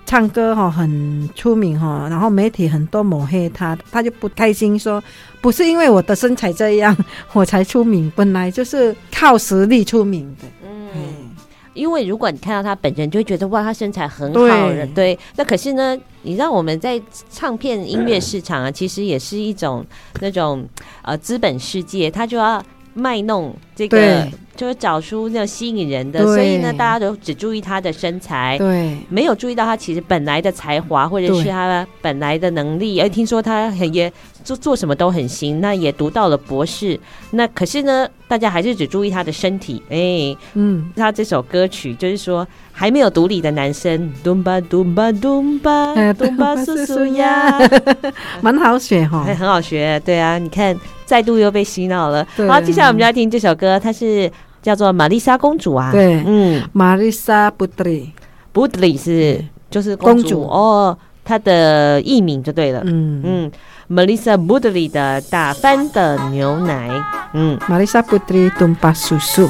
[0.08, 5.04] 唱歌哈、很出名哈，然后媒体很多抹黑他，他就不开心说，
[5.42, 6.96] 不是因为我的身材这样
[7.34, 10.48] 我才出名，本来就是靠实力出名的。
[10.64, 11.28] 嗯。
[11.74, 15.18] 因为如果你看到他本人，就会觉得哇，他身材很好对对。
[15.36, 19.84] 那可是呢，你让我们在唱片音乐市场啊，其实也是一种
[20.22, 20.66] 那种
[21.02, 33.00] 呃资本世界，他就要卖弄这个对，就是找出那种吸引人的，所以呢，大家都只注意他的身材，对没有注意到他其实本来的才华，或者是对他本来的能力。
[33.00, 36.98] 而听说他很也做做什么都很行，那也读到了博士。
[37.30, 39.80] 那可是呢，大家还是只注意他的身体。
[39.90, 47.60] 哎，嗯，他这首歌曲就是说，还没有独立的男生，咚吧咚吧咚吧哎咚吧叔叔呀，
[48.42, 50.00] 蛮好学哈、很很好学。
[50.04, 52.26] 对啊，你看再度又被洗脑了。
[52.48, 54.30] 好，接下来我们就要听这首歌，它是
[54.62, 55.90] 叫做玛丽莎公主啊。
[55.92, 56.62] 对嗯。
[56.72, 58.12] 玛丽莎·布特里，
[58.52, 60.22] 布德里是就是公主。
[60.22, 60.42] 公主。
[60.42, 62.82] 哦，她的艺名就对了。
[62.84, 63.22] 嗯。
[63.24, 63.50] 嗯
[63.90, 66.90] ，Melissa Budri 的打翻的牛奶，
[67.32, 69.48] 嗯，玛丽莎·布特里东巴叔叔，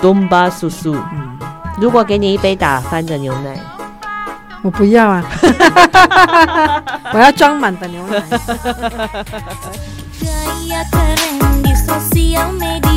[0.00, 0.96] 东巴叔叔。
[1.78, 3.58] 如果给你一杯打翻的牛奶，
[4.62, 5.24] 我不要啊，
[7.14, 8.22] 我要装满的牛奶。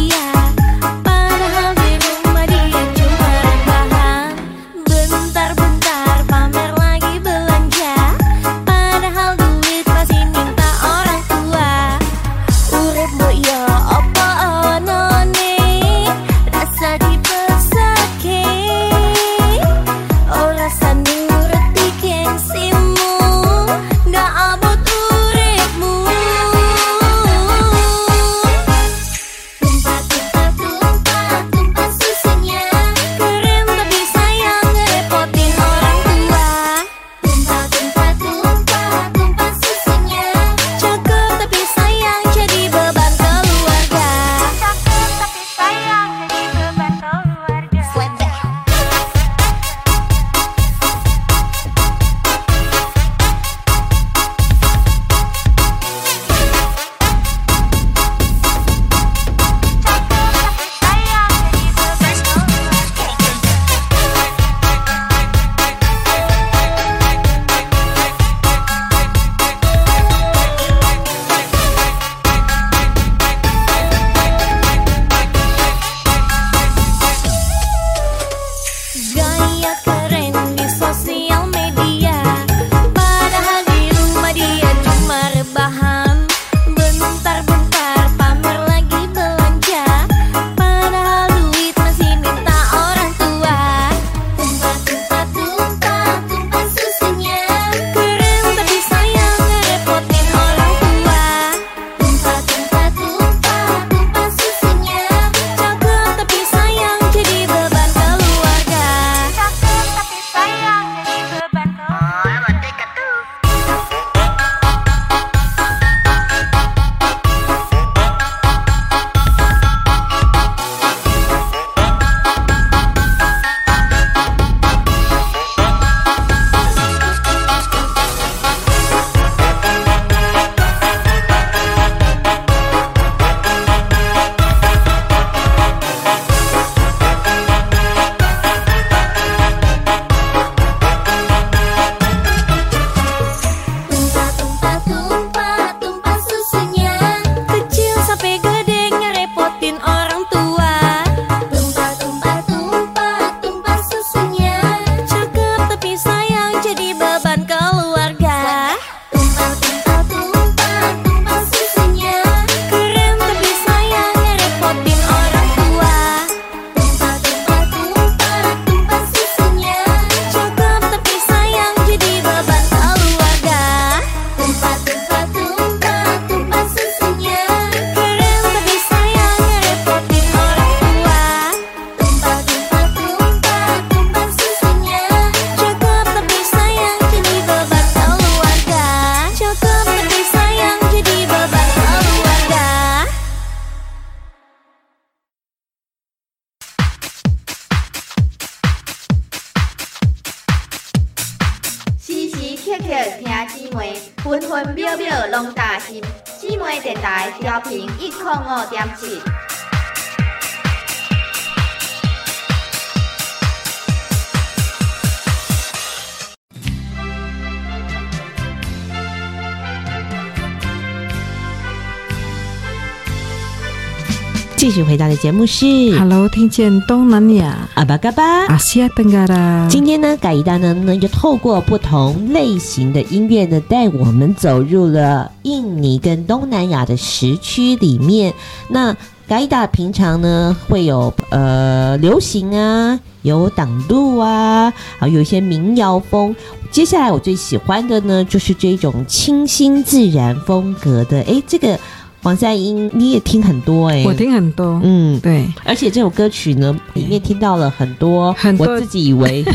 [225.13, 229.67] 的节目是 Hello，听见东南亚阿巴嘎巴阿西亚登嘎啦。
[229.69, 238.33] 今天呢，嘎伊达呢呢就透过不同类型的音乐呢，带我们走入了印尼跟东南亚的时区里面。
[238.67, 238.95] 那
[239.27, 246.35] 嘎伊达平常呢会有呃流行啊，有挡路啊，啊有一些民谣风。
[246.71, 251.21] 接下来我最喜欢的呢，就是这种清新自然风格的。
[251.21, 251.79] 诶，这个。
[252.23, 259.43] 黄赛英，你也听很多哎、欸，我听很多，嗯，对，而且这首歌曲呢，里面听到了很多，很多我自己以为。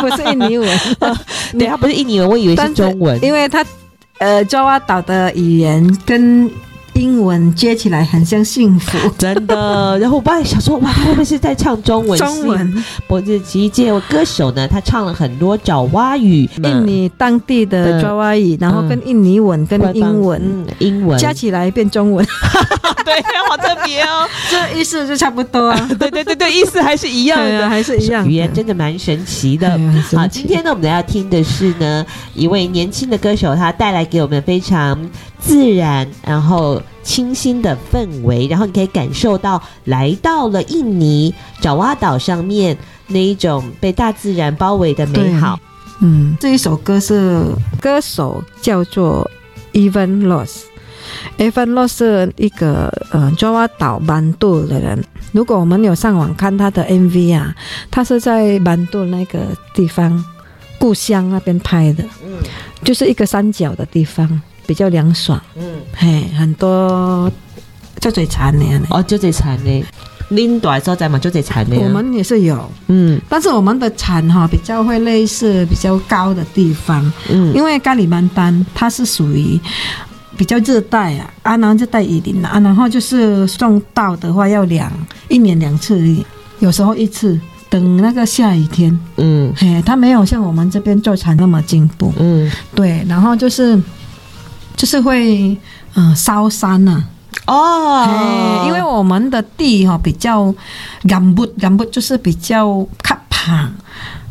[0.00, 0.78] 不是印尼文，
[1.56, 3.64] 对，它不是印尼文，我以为是中文，因为它
[4.18, 6.50] 呃，爪哇岛的语言跟。
[6.96, 9.98] 英文接起来很像幸福，真的。
[9.98, 12.18] 然后我爸也想说，哇，他会不会是在唱中文？
[12.18, 12.84] 中文。
[13.06, 22.26] 我这其实这位歌手呢，他唱了很多爪哇语，印尼当地的爪哇语，然后跟印尼文跟英文，嗯、英文加起来变中文。
[23.04, 24.26] 对，好特别哦。
[24.50, 25.88] 这意思就差不多啊。
[25.98, 28.26] 对对对对，意思还是一样的，啊、还是一样。
[28.26, 29.78] 语言真的蛮神奇的。
[30.08, 34.98] 奇好，今天呢，我们要听的是呢，一位年轻的歌手，他带来给我们非常
[35.38, 36.82] 自然，然后。
[37.06, 42.76] 清新的氛围，然后你可以感受到来到了印尼爪哇岛上面
[43.06, 45.56] 那一种被大自然包围的美好。
[46.00, 47.44] 嗯，这一首歌是
[47.80, 49.30] 歌手叫做
[49.72, 55.04] Evan Loss，Evan Loss 是一个呃爪哇岛班杜的人。
[55.30, 57.54] 如果我们有上网看他的 MV 啊，
[57.88, 59.38] 他是在班杜那个
[59.72, 60.24] 地方
[60.76, 62.38] 故乡那边拍的，嗯，
[62.82, 64.42] 就是一个山脚的地方。
[64.66, 65.64] 比较凉爽，嗯，
[65.94, 67.30] 嘿，很多
[68.00, 69.84] 就嘴馋的哦，就嘴馋的，
[70.30, 79.58] 领导的时候在嘛，就嘴馋的，我们也是有，嗯，但是我们的产哈比较会类似比较高的地方，嗯，因为咖喱曼丹它是属于
[80.36, 84.92] 比较热带啊，啊，然后热带雨林啊，然后就是送稻的话要两
[85.28, 85.98] 一年两次，
[86.58, 87.38] 有时候一次。
[87.68, 93.76] 等那个下雨天，嗯，嘿，它没有像我们这边做产那么进步，嗯，对，然后就是。
[94.76, 95.58] 就是会，
[95.94, 97.02] 嗯、呃，烧山呐、
[97.46, 100.54] 啊，哦，因为我们的地哈比较
[101.08, 103.72] 干不干不，就是比较卡胖。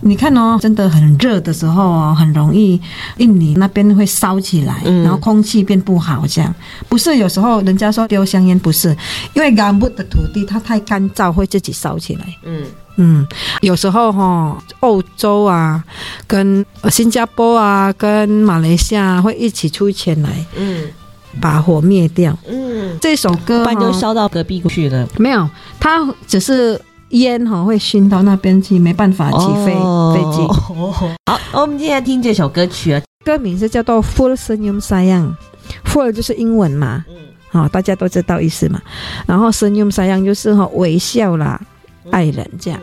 [0.01, 2.79] 你看哦，真的很热的时候哦，很容易
[3.17, 6.27] 印尼那边会烧起来，嗯、然后空气变不好。
[6.27, 6.53] 这样
[6.87, 8.95] 不是有时候人家说丢香烟不是，
[9.33, 12.25] 因为干不的土地它太干燥，会自己烧起来。
[12.43, 12.63] 嗯。
[12.97, 13.27] 嗯，
[13.61, 15.83] 有时候哈，欧洲啊，
[16.25, 20.87] 跟新加坡啊，跟马来西亚会一起出钱来，嗯，
[21.41, 22.37] 把火灭掉。
[22.47, 25.07] 嗯，这首歌不然就烧到隔壁过去了。
[25.17, 26.79] 没有，它只是
[27.09, 29.73] 烟哈会熏到那边去，没办法起飞
[30.13, 30.47] 飞机。
[31.27, 35.33] 好，我们今天听这首歌曲啊，歌名是叫做《Full Senyum Sayang》
[35.85, 37.15] ，Full 就是英文嘛，嗯，
[37.49, 38.81] 好，大家都知道意思嘛。
[39.25, 41.59] 然后 Senyum Sayang 就是哈微笑啦。
[42.11, 42.79] 爱人这样，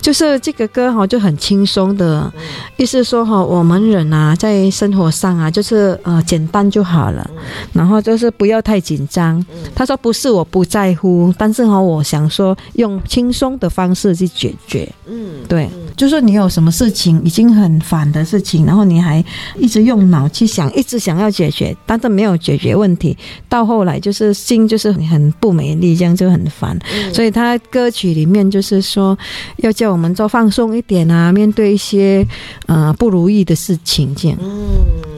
[0.00, 2.32] 就是这个歌哈就很轻松的，
[2.76, 7.28] 意思说哈我们人啊在生活上啊就是呃简单就好了，
[7.72, 9.44] 然后就是不要太紧张。
[9.74, 14.88] 他说不是我不在乎，但是哈我想说用轻松的方式去解决。
[15.06, 19.22] 嗯，对，就是你有什么事情已经很烦的事情，然后你还
[19.58, 23.14] 一直用脑去想，一直想要解决，但是没有解决问题，
[23.50, 26.78] 到后来就是心就是很不美丽，这样就很烦。
[27.12, 28.62] 所以他歌曲里面就。
[28.62, 29.18] 就是说，
[29.56, 32.24] 要叫我们做放松一点啊，面对一些
[32.66, 34.38] 呃不如意的事情，这样。
[34.40, 35.11] 嗯，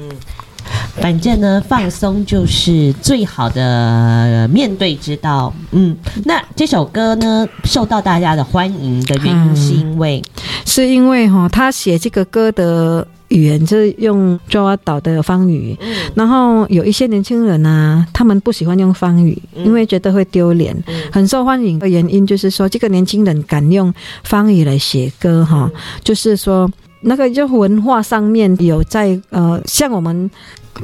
[1.01, 5.53] 反正呢，放松就是最好的面对之道。
[5.73, 13.07] 嗯，那这首歌呢，受到大家的欢迎的原因是因为，嗯、是因为哈，他写这个歌的。
[13.29, 20.77] 语言就是用爪哇岛的方语，嗯、然后有一些年轻人啊，他们不喜欢用方语，嗯、因为觉得会丢脸。
[20.87, 23.93] 嗯、很受欢迎的原因就是说，这个年轻人敢用
[24.23, 26.71] 方语来写歌，哈、嗯，就是说
[27.01, 30.31] 那个就文化上面有在呃，像我们。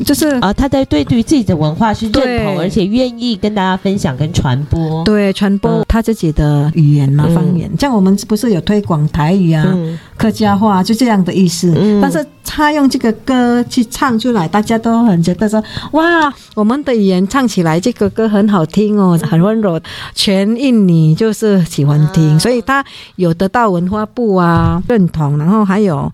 [0.05, 7.71] 就是啊，他在对对于自己的文化是认同，而且愿意跟大家分享跟传播，对传播他自己的语言嘛、嗯、方言。
[7.79, 11.75] 像我们不是有推广台语啊、嗯、客家话，就这样的意思。
[11.77, 15.63] 嗯、但是他用这个歌去唱出来，大家都很觉得说
[15.93, 19.81] 哇，我们的语言唱起来这个歌很好听哦，很温柔，
[20.15, 22.85] 全印尼就是喜欢听，啊、所以他
[23.17, 26.11] 有得到文化部啊认同，然后还有。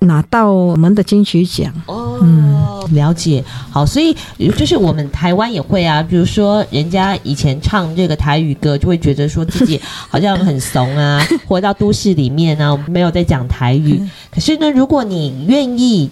[0.00, 1.72] 拿到我们的金曲奖。
[1.86, 3.44] 哦，了解。
[3.70, 4.16] 好，所以
[4.56, 14.00] 就是我们台湾也会啊，比如说人家以前唱这个台语歌，就会觉得说自己好像很怂啊， 活到都市里面啊，没有在讲台语。
[14.30, 16.10] 可是呢，如果你愿意。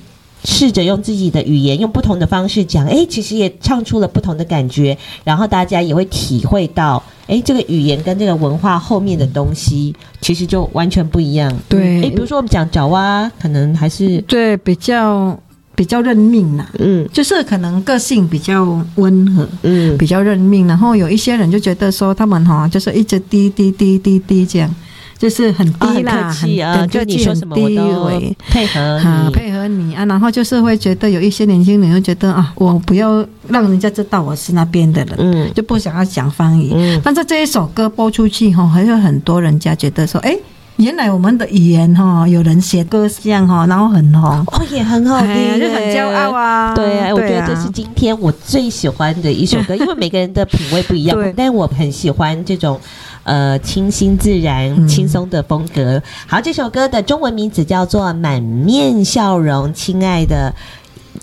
[0.51, 11.55] 试着用自己的语言，用不同的方式讲，哎，其实也唱出了不同的感觉，然后大家也会体会到，哎，这个语言跟这个文化后面的东西，其实就完全不一样。
[11.68, 15.38] 对，哎，比如说我们讲爪哇，可能还是对比较
[15.76, 24.74] 比较认命啦，嗯，就是可能个性比较温和，嗯，比较认命，然后有一些人就觉得说他们哈，就是一直滴滴滴滴滴这样。
[25.19, 28.09] 就是很低啦，啊、很客气啊，很就你说什么我都
[28.49, 29.01] 配合
[29.33, 29.95] 配合你。
[29.95, 36.71] 啊，然后就是会觉得有一些年轻人会觉得啊，我不要让人家知道我是那边的人，嗯，就不想要讲方言。
[36.73, 40.37] 嗯，但是这一首歌播出去后，还有很多人家觉得说，哎，
[40.79, 46.74] 原来我们的语言哈，有人写歌这样哈，然后很红，哦，也很好听，哎，就很骄傲啊。
[46.74, 52.81] 对啊，我觉得这是今天我最喜欢的一首歌， 因为每个人的品味不一样，但我很喜欢这种。
[53.24, 55.99] 呃，清新自然、轻松的风格。
[55.99, 60.55] 嗯、好，这首歌的中文名字叫做《满面笑容》，亲爱的，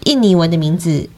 [0.04, 1.10] 印尼文的名字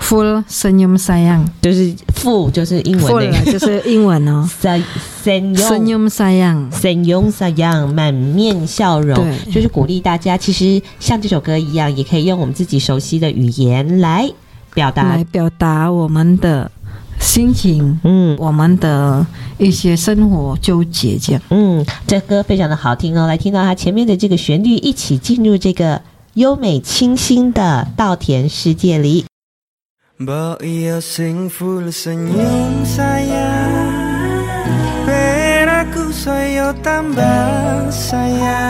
[0.00, 4.48] Full Senyum Sayang，就是 Full 就是英文那个，就是英文哦。
[5.24, 14.30] Senyum Sayang，Senyum Sayang，满面笑容，对，就是鼓励大家，其实像这首歌一样，也可以用我们自己熟悉的语言来
[14.74, 16.70] 表达，来表达我们的。
[17.18, 19.26] 心情，嗯，我们的
[19.56, 23.26] 一些生活纠结，这样，嗯，这歌非常的好听哦。
[23.26, 26.02] 来听到它前面的这个旋律，一起进入这个
[26.34, 29.24] 优美清新的稻田世界里。
[30.16, 33.52] Mbak iya sing full senyum saya
[35.04, 38.64] Beraku saya tambah saya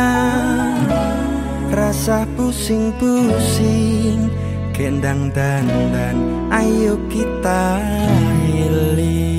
[1.70, 4.26] Rasa pusing-pusing
[4.74, 6.18] Kendang dandan.
[6.50, 7.78] Ayo kita
[8.42, 9.35] hilir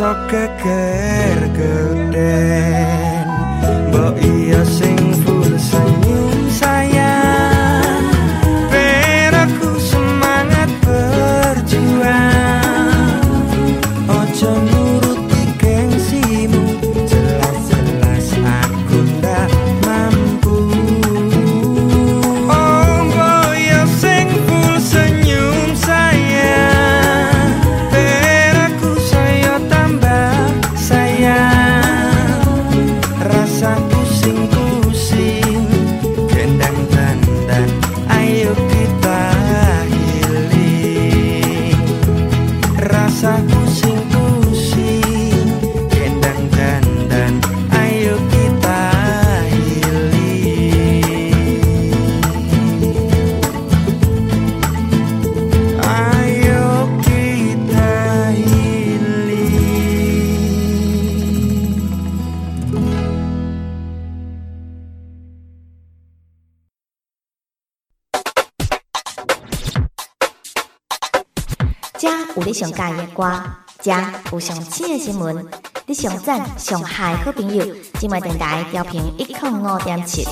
[0.00, 1.19] sok keke
[72.00, 73.30] 遮有你上喜欢的歌，
[73.82, 73.92] 遮
[74.32, 75.46] 有上新的新闻，
[75.84, 77.62] 你上赞上嗨好朋友，
[77.98, 80.26] 今晚电台调频一点五点七。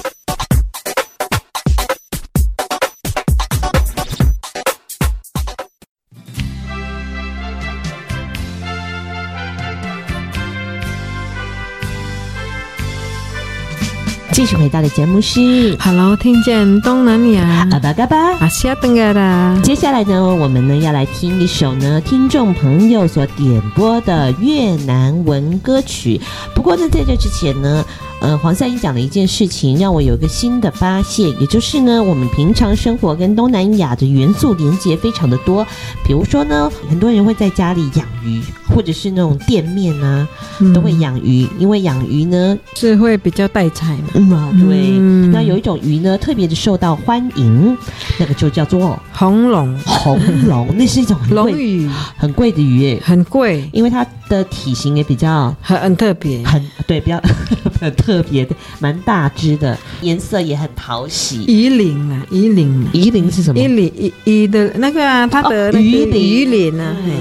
[14.39, 18.17] 继续回到的节目是 Hello，听见东南亚阿巴嘎巴。
[18.39, 19.59] 阿西亚登嘎达。
[19.65, 26.21] 接下来呢，我们呢要来听一首呢听众朋友所点播的越南文歌曲。
[26.55, 27.85] 不过呢，在这之前呢，
[28.21, 35.65] 呃，黄赛英讲了一件事情，让我有一个新的发现，也就是呢，我们平常生活跟东南亚的元素连接非常的多。
[36.05, 40.29] 比如说呢，很多人会在家里养鱼，或者是那种店面啊，
[40.75, 44.09] 都会养鱼，因为养鱼呢是会比较带财嘛。
[44.15, 44.99] 嗯啊，对。
[45.33, 47.77] 那有一种鱼呢，特别的受到欢迎，
[48.19, 49.79] 那个就叫做红龙。
[49.87, 57.21] 红龙，那是一种很贵龙鱼，很贵的鱼耶，很贵，因为它的体型也比较很很特别，很对，比较
[57.81, 61.45] 很特别的，蛮大只的，颜色也很讨喜。
[61.47, 63.61] 鱼鳞啊，鱼鳞，鱼鳞是什么？
[63.61, 66.95] 鱼鳞，鱼鱼的那个啊，它的那个鱼鳞，鱼鳞啊。
[67.05, 67.13] 嗯，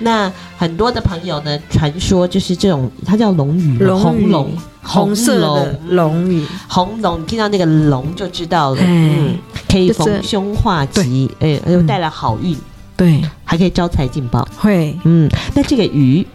[0.00, 4.52] 那很多的朋友呢，传说就是这种，它叫龙鱼，红龙，
[4.82, 6.28] 红色的龙。
[6.28, 9.36] 鱼，红龙，你听到那个龙就知道了，嗯，
[9.68, 12.56] 可以逢凶化吉，哎，又带来好运，
[12.96, 16.26] 对，还可以招财进宝，会，嗯，那这个鱼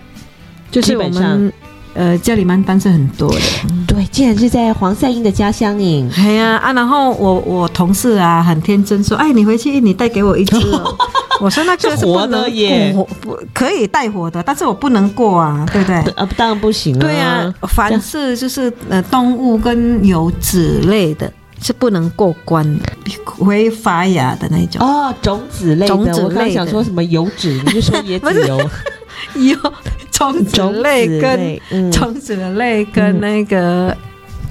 [0.72, 1.52] 就是我们。
[1.96, 3.40] 呃，家里蛮单身很多的，
[3.88, 6.10] 对，竟然是在黄赛英的家乡呢。
[6.18, 10.94] 哎呀啊，然后我我同事啊很天真说，哎，你回去你带给我一只哦。
[11.42, 15.96] 我说那个是活的耶，不可以带活的，但是我不能过啊，对不对？
[16.16, 17.00] 啊，当然不行了。
[17.00, 21.32] 对啊，凡是就是呃动物跟油脂类的，
[21.62, 22.86] 是不能过关的，
[23.26, 24.86] 会发芽的那种。
[24.86, 28.60] 哦，种子类的，种子类的，我刚想说什么油脂，你就说椰子油。
[29.36, 29.58] 有
[30.16, 33.96] 种子类跟种子的类跟那个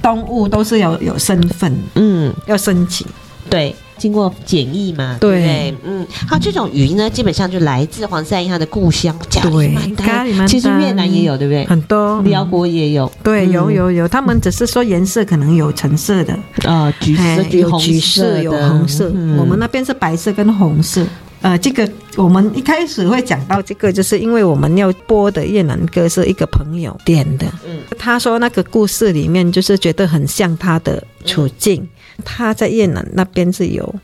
[0.02, 3.06] 动物都是有有身份，嗯，要申请，
[3.48, 11.64] 对，经过检疫嘛，对，对，嗯，好，这种鱼呢，基本上就来自黄赛音他的故乡加里曼丹，加里曼丹，其实越南也有，对不对？
[11.64, 19.06] 很多，寮国也有，对，有有有，他们只是说颜色可能有橙色的，呃，橘色、有橘色、有红色，
[19.38, 21.02] 我们那边是白色跟红色。
[21.44, 21.86] 呃，这个
[22.16, 31.82] 我们一开始会讲到这个，就是因为我们要播的越南歌是一个朋友点的，嗯，他说那个故事里面就是觉得很像他的处境，
[32.16, 33.94] 嗯、他在越南那边是有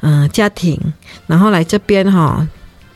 [0.00, 0.76] 嗯、呃、家庭，
[1.28, 2.48] 然后来这边哈、哦，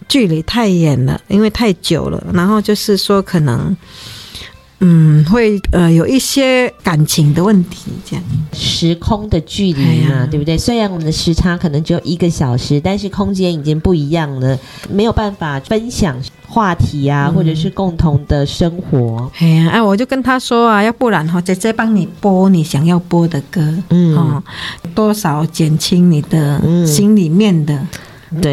[0.09, 3.77] 距离太远了，因为太久了，然后就是说可能。
[4.81, 10.59] 嗯，会呃有一些感情的问题，这样时空的距离嘛，哎、对不对？
[10.59, 14.59] 虽然我们的时差可能只有一个小时，但是空间已经不一样了，
[14.91, 16.15] 没有办法分享
[16.47, 19.31] 话题啊，嗯、或者是共同的生活。
[19.39, 24.43] 哎呀，哎，我就跟他说啊，要不然哈，姐姐帮你播你想要播的歌，嗯，哦，
[24.95, 27.81] 多少减轻你的心里面的，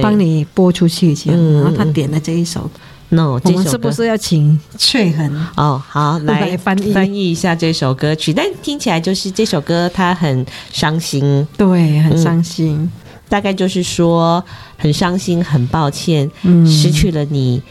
[0.02, 1.38] 帮你播出去这样。
[1.38, 2.70] 嗯、然后他点了这一首。
[3.12, 5.82] no，我们是不是要请翠恒哦？
[5.88, 12.92] 好， 来翻译翻译一下这首歌曲，但听起来就是这首歌它很伤心，对，很伤心，嗯，
[13.30, 14.44] 大概就是说
[14.78, 17.62] 很伤心，很抱歉，嗯，失去了你。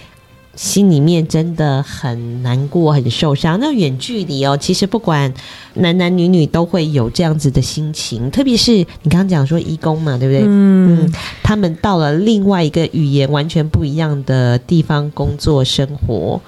[0.61, 3.59] 心里面真的很难过，很受伤。
[3.59, 5.33] 那远距离哦，其实不管
[5.77, 10.43] 男男女女都会有这样子的心情，特别是你刚刚讲说义工嘛，对不对？
[10.45, 16.39] 嗯，嗯，他们到了另外一个语言完全不一样的地方工作生活。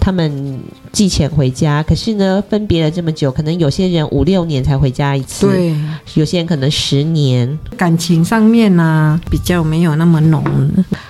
[0.00, 0.58] 他们
[0.90, 5.76] 寄钱回家，可是呢，分别了这么久，可能有些人五六年才回家一次，对，
[6.14, 10.42] 有些人可能十年，感情上面呢、啊、比较没有那么浓。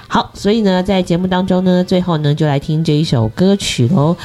[0.09, 4.17] 好，所以呢，在节目当中呢，最后呢，就来听这一首歌曲喽。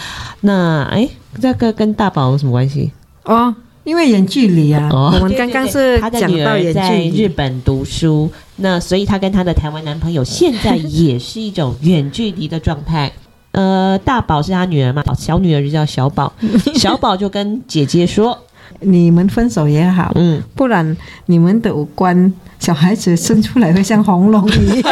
[0.41, 1.07] 那哎，
[1.39, 2.91] 这个跟大宝有什么关系？
[3.26, 3.53] 哦，
[3.84, 4.89] 因为远距离啊。
[4.91, 13.11] 哦，我们刚刚是他的女儿在日本读书，那所以她跟她的台湾男朋友现在也是一种远距离的状态。
[13.55, 16.31] 呃，大宝是他女儿嘛，小女儿就叫小宝，
[16.75, 18.37] 小宝就跟姐姐说
[18.81, 20.95] ：“你们分手也好，嗯，不然
[21.27, 24.83] 你们的五官。”小孩子生出来会像红龙鱼，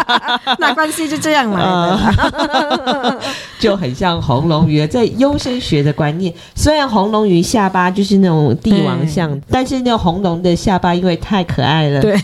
[0.58, 3.20] 那关系就这样来的，
[3.58, 4.86] 就很像红龙鱼。
[4.86, 12.16] 在优生学的观念，虽然红龙鱼下巴就是那种帝王像，但是那个红龙的下巴因为太可爱了，对，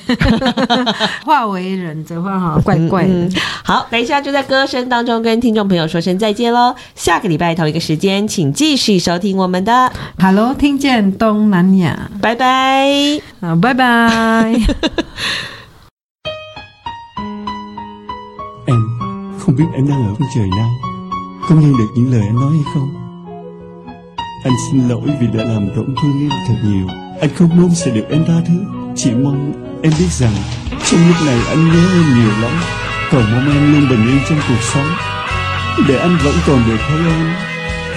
[1.25, 3.09] 化为人的话哈，怪怪的。
[3.09, 3.33] 嗯嗯、
[3.65, 6.75] 好，等一下就在歌声当中跟听众朋友说声再见喽。
[6.95, 9.91] 下个礼拜同一个时间，请继续收听我们的
[10.21, 14.88] Hello，听见东南亚，拜拜，好，拜拜。
[18.67, 18.99] em
[19.39, 20.71] không biết em đang ở phương trời nào,
[21.49, 23.09] Có nghe được những lời anh nói hay không?
[24.45, 26.87] Anh xin lỗi vì đã làm tổn thương em thật nhiều.
[27.21, 28.55] Anh không mong sẽ được em tha thứ.
[28.97, 30.33] Chỉ mong em biết rằng
[30.91, 32.53] Trong lúc này anh nhớ em nhiều lắm.
[33.11, 34.87] Cầu mong em luôn bình yên trong cuộc sống.
[35.89, 37.35] Để anh vẫn còn được thấy em,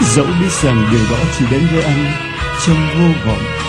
[0.01, 2.11] Dẫu biết rằng điều đó chỉ đến với anh
[2.65, 3.60] Trong vô vọng.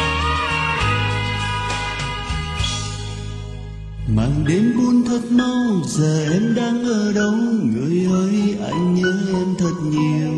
[4.17, 7.33] Màn đêm buồn thật mau, Giờ em đang ở đâu
[7.63, 10.33] Người ơi, anh nhớ em thật nhiều.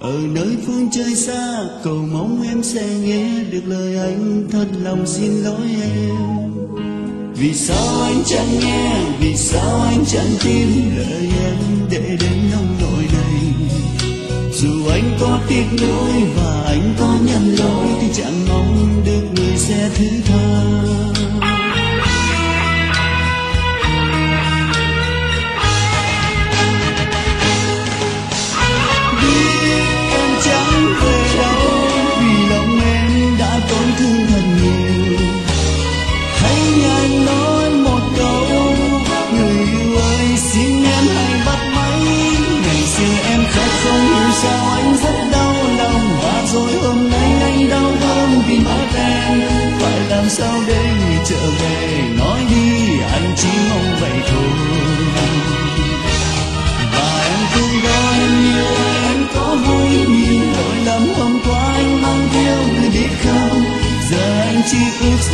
[0.00, 4.48] Ở nơi phương trời xa, Cầu mong em sẽ nghe được lời anh.
[4.50, 6.52] Thật lòng xin lỗi em.
[7.34, 11.58] Vì sao anh chẳng nghe, Vì sao anh chẳng tin lời em
[11.90, 13.54] Để đến nông nỗi này?
[14.52, 19.56] Dù anh có tiếc nuối Và anh có nhận lỗi, Thì chẳng mong được người
[19.56, 21.15] sẽ thứ tha.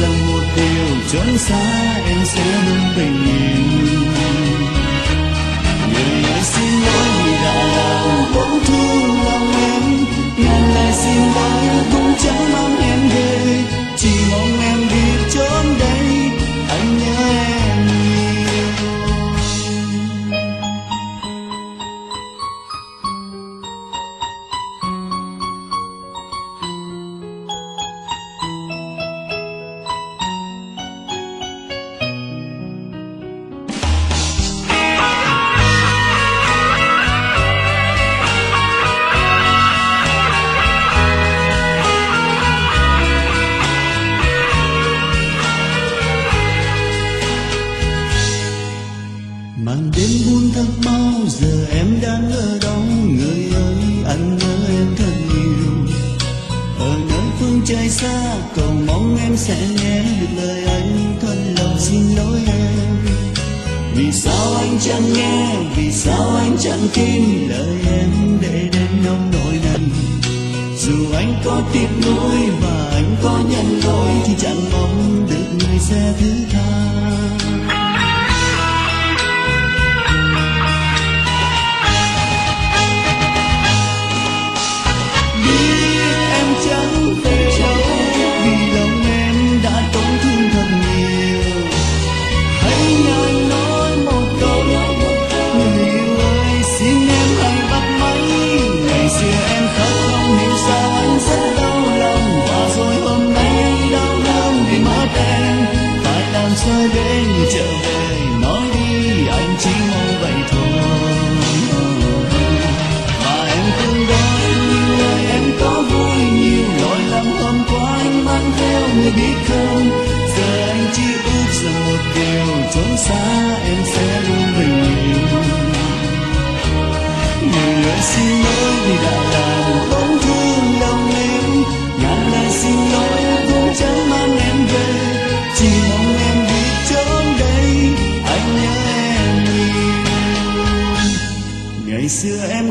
[0.02, 3.71] Rằng một điều trốn xa em sẽ luôn bình yên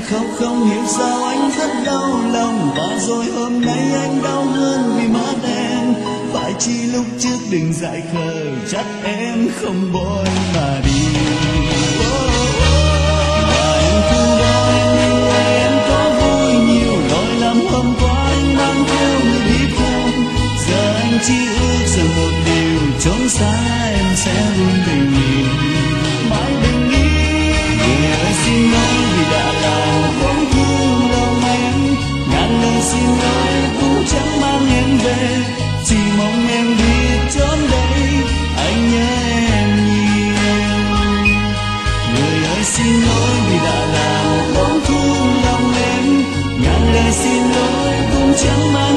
[0.09, 2.71] khóc không hiểu sao anh rất đau lòng.
[2.77, 5.93] Và rồi hôm nay anh đau hơn vì mất em
[6.33, 10.25] Phải chi lúc trước đừng dại khờ, Chắc em không bôi
[10.55, 11.01] mà đi.
[14.73, 16.91] Em em có vui nhiều.
[17.71, 18.31] Hôm qua
[19.25, 20.11] người biết không
[20.67, 25.20] Giờ anh chỉ ước rằng một điều, trốn xa em sẽ luôn bình
[32.91, 35.37] xin lỗi cũng chẳng mang em về
[35.85, 38.01] chỉ mong em đi trốn đây
[38.57, 39.09] anh nhớ
[39.51, 40.35] em nhiều
[42.13, 46.23] người ơi xin lỗi vì đã làm bóng thương lòng em
[46.63, 48.90] ngàn lời xin lỗi cũng chẳng mang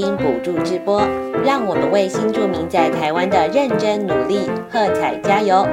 [0.00, 1.02] 金补助直播，
[1.44, 5.66] 让我们为新住民在台湾的认真努力喝彩加油！